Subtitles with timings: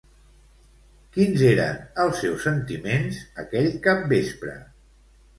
[1.17, 4.55] Quins eren els seus sentiments aquell capvespre?